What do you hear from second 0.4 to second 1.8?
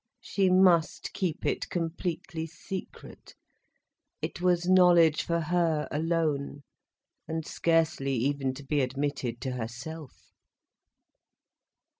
must keep it